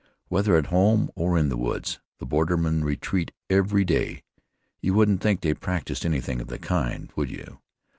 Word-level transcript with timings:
Whether 0.29 0.55
at 0.55 0.65
home 0.73 1.11
or 1.15 1.37
in 1.37 1.49
the 1.49 1.57
woods, 1.57 1.99
the 2.17 2.25
bordermen 2.25 2.83
retreat 2.83 3.31
every 3.51 3.85
day. 3.85 4.23
You 4.81 4.95
wouldn't 4.95 5.21
think 5.21 5.41
they 5.41 5.53
practiced 5.53 6.05
anything 6.07 6.41
of 6.41 6.47
the 6.47 6.57
kind, 6.57 7.11
would 7.15 7.29
you? 7.29 7.59